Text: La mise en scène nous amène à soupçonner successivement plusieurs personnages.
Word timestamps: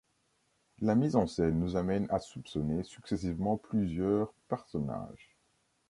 La 0.79 0.95
mise 0.95 1.15
en 1.15 1.27
scène 1.27 1.59
nous 1.59 1.75
amène 1.75 2.07
à 2.09 2.17
soupçonner 2.17 2.81
successivement 2.81 3.57
plusieurs 3.57 4.33
personnages. 4.49 5.37